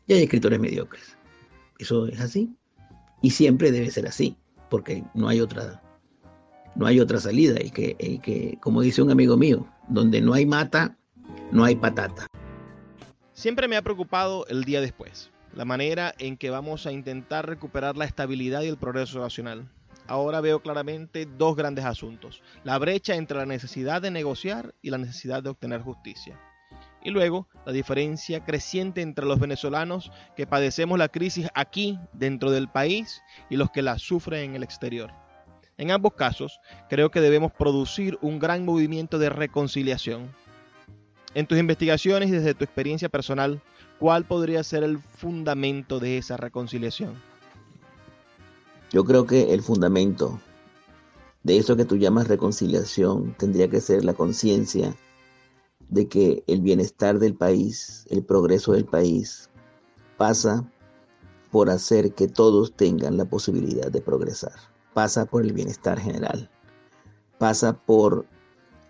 [0.08, 1.18] y hay escritores mediocres.
[1.80, 2.54] Eso es así.
[3.22, 4.36] Y siempre debe ser así,
[4.70, 5.82] porque no hay otra,
[6.76, 7.62] no hay otra salida.
[7.62, 10.98] Y que, y que, como dice un amigo mío, donde no hay mata,
[11.52, 12.28] no hay patata.
[13.34, 17.98] Siempre me ha preocupado el día después, la manera en que vamos a intentar recuperar
[17.98, 19.68] la estabilidad y el progreso nacional.
[20.08, 24.98] Ahora veo claramente dos grandes asuntos, la brecha entre la necesidad de negociar y la
[24.98, 26.40] necesidad de obtener justicia.
[27.04, 32.68] Y luego, la diferencia creciente entre los venezolanos que padecemos la crisis aquí, dentro del
[32.68, 35.12] país, y los que la sufren en el exterior.
[35.82, 36.60] En ambos casos,
[36.92, 40.30] creo que debemos producir un gran movimiento de reconciliación,
[41.34, 43.60] en tus investigaciones y desde tu experiencia personal,
[44.00, 47.16] ¿cuál podría ser el fundamento de esa reconciliación?
[48.92, 50.40] Yo creo que el fundamento
[51.42, 54.96] de eso que tú llamas reconciliación tendría que ser la conciencia
[55.90, 59.50] de que el bienestar del país, el progreso del país,
[60.16, 60.64] pasa
[61.50, 64.71] por hacer que todos tengan la posibilidad de progresar.
[64.94, 66.50] Pasa por el bienestar general.
[67.38, 68.26] Pasa por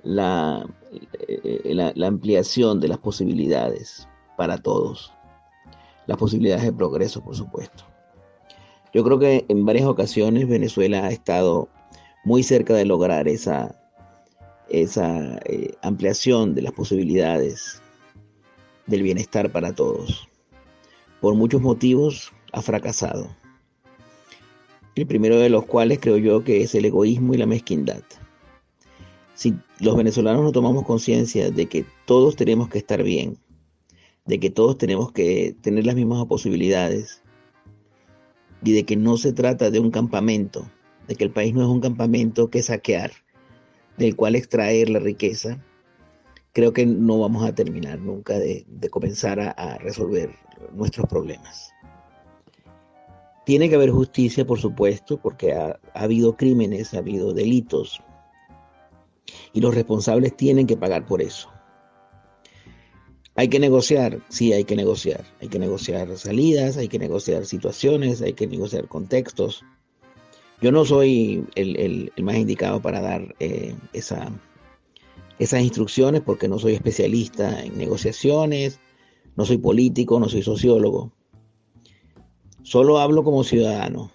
[0.04, 5.14] la, eh, la, la, ampliación de las posibilidades para todos,
[6.08, 7.84] las posibilidades de progreso, por supuesto.
[8.94, 11.70] Yo creo que en varias ocasiones Venezuela ha estado
[12.24, 13.74] muy cerca de lograr esa,
[14.70, 17.82] esa eh, ampliación de las posibilidades
[18.88, 20.28] del bienestar para todos.
[21.22, 23.30] Por muchos motivos ha fracasado.
[24.96, 28.04] El primero de los cuales creo yo que es el egoísmo y la mezquindad
[29.42, 33.40] si los venezolanos no tomamos conciencia de que todos tenemos que estar bien,
[34.28, 37.24] de que todos tenemos que tener las mismas posibilidades
[38.64, 40.70] y de que no se trata de un campamento,
[41.08, 43.14] de que el país no es un campamento que saquear,
[43.98, 45.60] del cual extraer la riqueza,
[46.54, 50.36] creo que no vamos a terminar nunca de, comenzar a, resolver
[50.72, 51.71] nuestros problemas.
[53.46, 58.02] Tiene que haber justicia, por supuesto, porque ha habido crímenes, ha habido delitos,
[59.54, 61.50] y los responsables tienen que pagar por eso.
[63.36, 65.26] Hay que negociar, sí, hay que negociar.
[65.42, 69.64] Hay que negociar salidas, hay que negociar situaciones, hay que negociar contextos.
[70.62, 74.32] Yo no soy el, más indicado para dar eh, esa,
[75.40, 78.80] esas instrucciones porque no soy especialista en negociaciones,
[79.38, 81.12] no soy político, no soy sociólogo.
[82.64, 84.12] Solo hablo como ciudadano.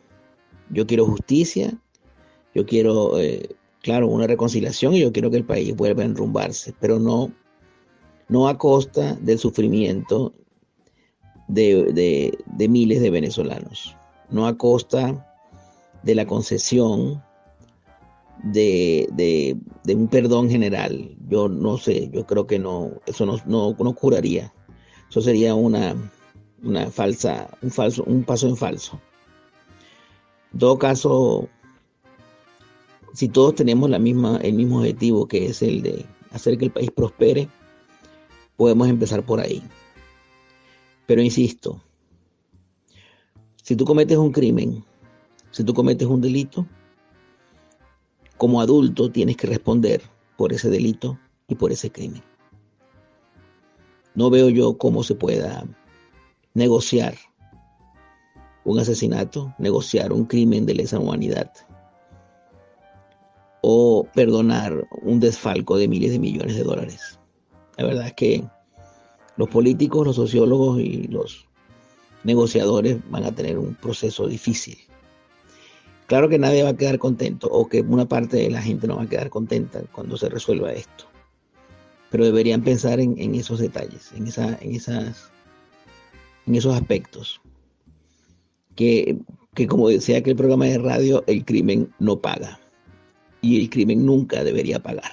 [0.70, 1.78] Yo quiero justicia,
[2.54, 6.74] yo quiero eh, claro, una reconciliación y yo quiero que el país vuelva a enrumbarse,
[6.80, 7.30] pero no,
[8.28, 10.32] no a costa del sufrimiento
[11.46, 12.36] de,
[12.68, 13.96] miles de venezolanos,
[14.28, 15.24] no a costa
[16.02, 17.22] de la concesión
[18.42, 21.16] de, un perdón general.
[21.28, 24.52] Yo no sé, yo creo que no, eso no, no, curaría.
[25.08, 25.94] Eso sería una,
[26.62, 29.00] una falsa, un falso, un paso en falso.
[30.52, 31.48] En todo caso,
[33.12, 36.70] si todos tenemos la misma, el mismo objetivo, que es el de hacer que el
[36.70, 37.48] país prospere,
[38.56, 39.62] podemos empezar por ahí.
[41.06, 41.80] Pero insisto,
[43.62, 44.84] si tú cometes un crimen,
[45.50, 46.66] si tú cometes un delito,
[48.36, 50.02] como adulto tienes que responder
[50.36, 52.22] por ese delito y por ese crimen.
[54.14, 55.64] No veo yo cómo se pueda
[56.56, 57.14] negociar
[58.64, 61.52] un asesinato, negociar un crimen de lesa humanidad
[63.60, 67.20] o perdonar un desfalco de miles de millones de dólares.
[67.76, 68.44] La verdad es que
[69.36, 71.46] los políticos, los sociólogos y los
[72.24, 74.78] negociadores van a tener un proceso difícil.
[76.06, 78.96] Claro que nadie va a quedar contento o que una parte de la gente no
[78.96, 81.04] va a quedar contenta cuando se resuelva esto.
[82.10, 85.30] Pero deberían pensar en, esos detalles, en, esa, en, esas,
[86.46, 87.40] en esos aspectos.
[88.74, 89.18] Que,
[89.54, 92.60] que como decía aquel programa de radio, el crimen no paga
[93.40, 95.12] y el crimen nunca debería pagar.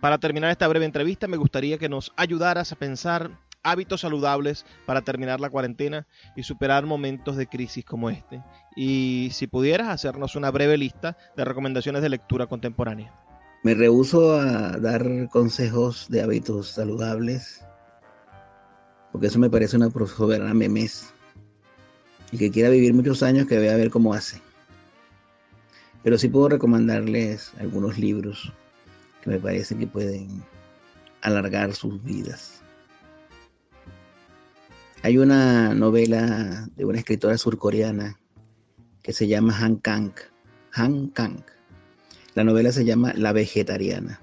[0.00, 5.02] Para terminar esta breve entrevista, me gustaría que nos ayudaras a pensar hábitos saludables para
[5.02, 8.42] terminar la cuarentena y superar momentos de crisis como este.
[8.76, 13.14] Y si pudieras hacernos una breve lista de recomendaciones de lectura contemporánea.
[13.62, 17.64] Me rehuso a dar consejos de hábitos saludables,
[19.12, 21.12] porque eso me parece una soberana memes.
[22.32, 24.40] Y que quiera vivir muchos años, que vea a ver cómo hace.
[26.02, 28.52] Pero sí puedo recomendarles algunos libros
[29.22, 30.42] que me parece que pueden
[31.20, 32.62] alargar sus vidas.
[35.02, 38.18] Hay una novela de una escritora surcoreana
[39.02, 40.12] que se llama Han Kang.
[40.72, 41.42] Han Kang.
[42.34, 44.20] La novela se llama La Vegetariana.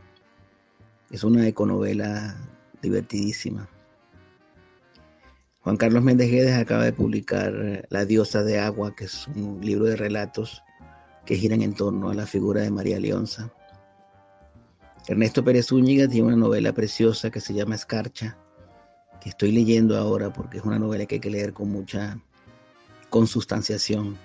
[1.12, 2.36] Es una econovela
[2.82, 3.70] divertidísima.
[5.70, 9.86] Juan Carlos Méndez Guedes acaba de publicar La diosa de agua, que es un libro
[9.86, 10.64] de relatos
[11.28, 13.54] que giran en torno a la figura de María Leonza.
[15.08, 18.36] Ernesto Pérez Zúñiga tiene una novela preciosa que se llama Escarcha,
[19.22, 22.20] que estoy leyendo ahora porque es una novela que hay que leer con mucha
[23.12, 24.18] consustanciación.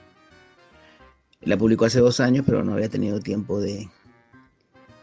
[1.42, 3.90] La publicó hace dos años, pero no había tenido tiempo de...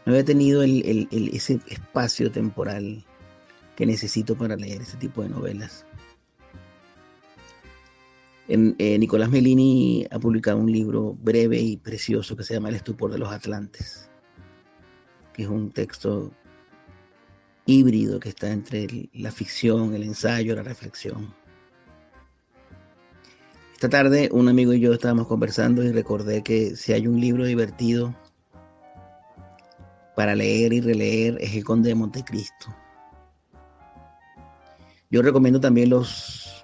[0.06, 3.04] No había tenido ese espacio temporal
[3.76, 5.86] que necesito para leer ese tipo de novelas.
[8.48, 13.12] Eh, Nicolás Melini ha publicado un libro breve y precioso que se llama El estupor
[13.12, 14.10] de los Atlantes,
[15.32, 16.32] que es un texto
[17.66, 21.32] híbrido que está entre la ficción, el ensayo, la reflexión.
[23.74, 27.44] Esta tarde un amigo y yo estábamos conversando y recordé que si hay un libro
[27.44, 28.14] divertido
[30.16, 32.74] para leer y releer es El Conde de Montecristo.
[35.10, 36.61] Yo recomiendo también los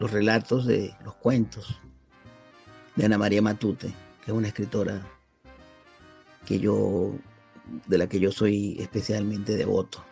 [0.00, 1.78] los relatos de los cuentos
[2.96, 3.88] de Ana María Matute,
[4.24, 5.06] que es una escritora
[6.46, 7.12] que yo,
[7.86, 10.02] de la que yo soy especialmente devoto.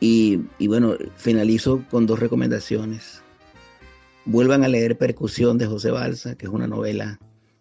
[0.00, 3.22] Y, y bueno, finalizo con dos recomendaciones.
[4.24, 7.20] Vuelvan a leer Percusión de José Balsa, que es una novela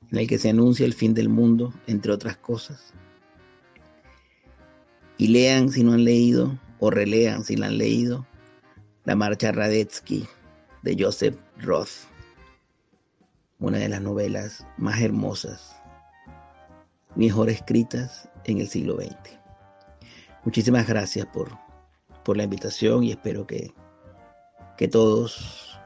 [0.09, 2.93] en la que se anuncia el fin del mundo, entre otras cosas.
[5.17, 8.25] Y lean si no han leído, o relean si la han leído,
[9.05, 10.27] la marcha Radetzky
[10.83, 12.07] de Joseph Roth,
[13.59, 15.75] una de las novelas más hermosas,
[17.15, 19.39] mejor escritas en el siglo XX.
[20.43, 21.51] Muchísimas gracias por,
[22.23, 23.73] por la invitación y espero que,
[24.77, 25.79] que todos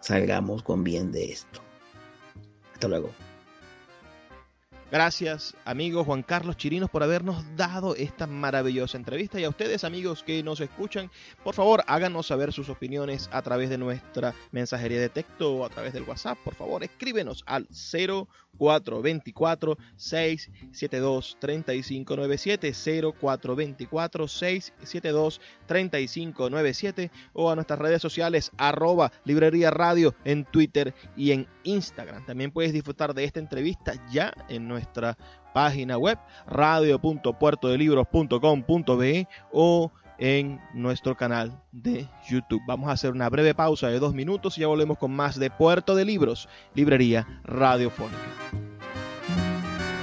[0.00, 1.60] salgamos con bien de esto.
[2.72, 3.10] Hasta luego.
[4.90, 9.38] Gracias, amigo Juan Carlos Chirinos, por habernos dado esta maravillosa entrevista.
[9.38, 11.12] Y a ustedes, amigos que nos escuchan,
[11.44, 15.68] por favor, háganos saber sus opiniones a través de nuestra mensajería de texto o a
[15.68, 16.38] través del WhatsApp.
[16.42, 17.68] Por favor, escríbenos al
[18.58, 22.72] 0424 672 3597
[23.20, 31.46] 0424 672 3597 o a nuestras redes sociales arroba librería radio en Twitter y en
[31.64, 32.26] Instagram.
[32.26, 35.16] También puedes disfrutar de esta entrevista ya en nuestra
[35.54, 42.62] página web radio.puertodelibros.com.be o en nuestro canal de YouTube.
[42.68, 45.50] Vamos a hacer una breve pausa de dos minutos y ya volvemos con más de
[45.50, 48.18] Puerto de Libros, Librería Radiofónica.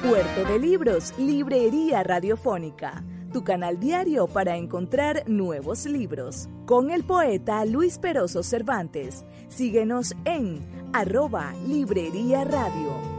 [0.04, 6.50] Puerto de Libros, Librería Radiofónica, tu canal diario para encontrar nuevos libros.
[6.66, 9.26] Con el poeta Luis Peroso Cervantes.
[9.50, 13.17] Síguenos en arroba Librería Radio.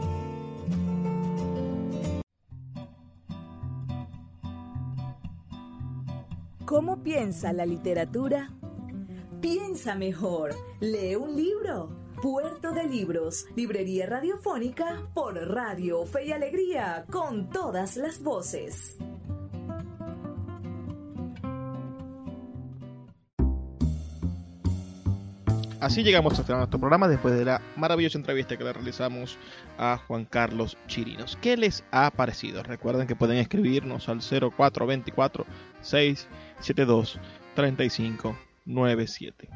[6.69, 8.51] ¿Cómo piensa la literatura?
[9.41, 10.53] Piensa mejor.
[10.79, 11.89] Lee un libro.
[12.21, 18.99] Puerto de Libros, Librería Radiofónica por Radio Fe y Alegría, con todas las voces.
[25.79, 29.37] Así llegamos a nuestro programa después de la maravillosa entrevista que le realizamos
[29.77, 31.37] a Juan Carlos Chirinos.
[31.41, 32.63] ¿Qué les ha parecido?
[32.63, 35.45] Recuerden que pueden escribirnos al 0424
[35.81, 37.17] 672
[37.55, 39.47] 3597.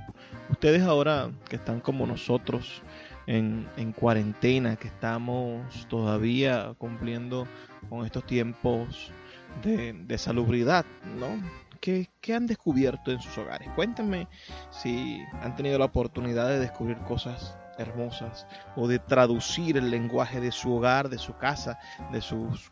[0.50, 2.82] Ustedes ahora que están como nosotros
[3.28, 7.50] en, cuarentena, que estamos todavía cumpliendo
[7.90, 9.12] con estos tiempos
[9.62, 10.86] de, de salubridad,
[11.20, 11.28] ¿no?
[11.84, 13.68] ¿Qué, han descubierto en sus hogares?
[13.76, 14.30] Cuéntenme
[14.70, 20.54] si han tenido la oportunidad de descubrir cosas hermosas o de traducir el lenguaje de
[20.54, 21.78] su hogar, de su casa,
[22.14, 22.72] de sus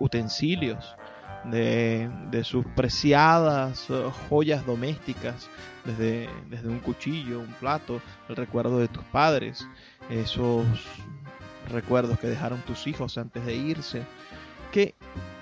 [0.00, 0.96] utensilios,
[1.44, 5.50] de, sus preciadas eh, joyas domésticas,
[5.84, 9.68] desde, desde un cuchillo, un plato, el recuerdo de tus padres,
[10.08, 10.64] esos
[11.68, 14.06] recuerdos que dejaron tus hijos antes de irse,
[14.72, 14.94] ¿Qué,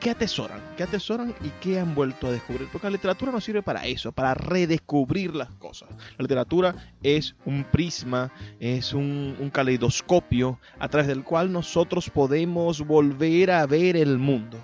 [0.09, 0.63] atesoran?
[0.79, 2.69] ¿Qué atesoran y qué han vuelto a descubrir?
[2.73, 5.91] Porque la literatura no sirve para eso, para redescubrir las cosas.
[6.17, 12.87] La literatura es un prisma, es un, un caleidoscopio a través del cual nosotros podemos
[12.87, 14.59] volver a ver el mundo.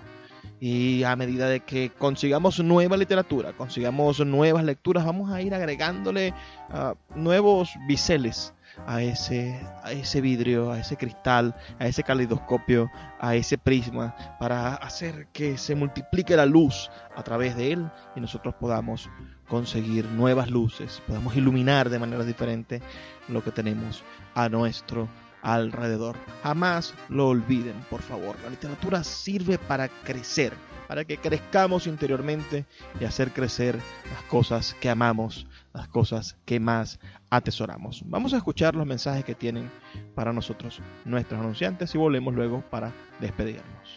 [0.59, 6.33] Y a medida de que consigamos nueva literatura, consigamos nuevas lecturas, vamos a ir agregándole
[6.69, 8.53] uh, nuevos biseles
[8.85, 12.89] a ese, a ese vidrio, a ese cristal, a ese caleidoscopio,
[13.19, 18.19] a ese prisma, para hacer que se multiplique la luz a través de él y
[18.19, 19.09] nosotros podamos
[19.47, 22.81] conseguir nuevas luces, podamos iluminar de manera diferente
[23.29, 24.03] lo que tenemos
[24.35, 25.07] a nuestro
[25.47, 26.17] alrededor.
[26.43, 28.35] Jamás lo olviden, por favor.
[28.43, 30.51] La literatura sirve para crecer,
[30.89, 32.65] para que crezcamos interiormente
[32.99, 33.79] y hacer crecer
[34.11, 38.03] las cosas que amamos, las cosas que más atesoramos.
[38.05, 39.71] Vamos a escuchar los mensajes que tienen
[40.15, 42.91] para nosotros nuestros anunciantes y volvemos luego para
[43.21, 43.96] despedirnos.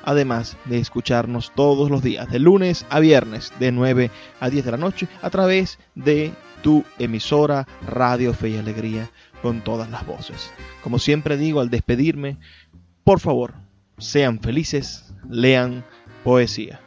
[0.06, 4.70] además de escucharnos todos los días, de lunes a viernes, de 9 a 10 de
[4.70, 6.32] la noche, a través de
[6.66, 9.08] tu emisora Radio Fe y Alegría
[9.40, 10.50] con todas las voces.
[10.82, 12.38] Como siempre digo al despedirme,
[13.04, 13.54] por favor,
[13.98, 15.84] sean felices, lean
[16.24, 16.80] poesía.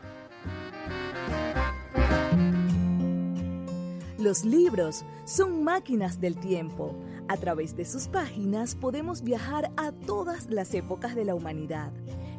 [4.17, 6.93] Los libros son máquinas del tiempo.
[7.29, 11.93] A través de sus páginas podemos viajar a todas las épocas de la humanidad,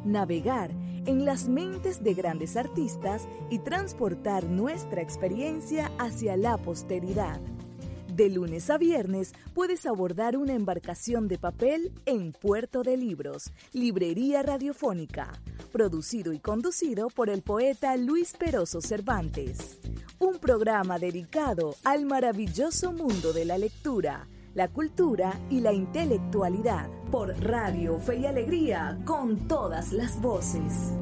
[0.05, 0.69] navegar
[1.05, 7.39] en las mentes de grandes artistas y transportar nuestra experiencia hacia la posteridad.
[8.13, 14.43] De lunes a viernes puedes abordar una embarcación de papel en Puerto de Libros, Librería
[14.43, 15.31] Radiofónica,
[15.71, 19.79] producido y conducido por el poeta Luis Peroso Cervantes.
[20.19, 27.29] Un programa dedicado al maravilloso mundo de la lectura, la cultura y la intelectualidad por
[27.43, 30.93] Radio Fe y Alegría con todas las voces.